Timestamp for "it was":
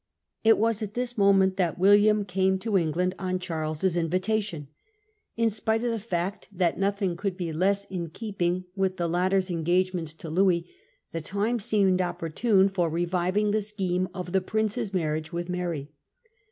0.43-0.81